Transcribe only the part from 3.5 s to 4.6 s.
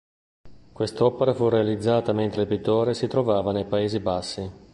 nei Paesi Bassi.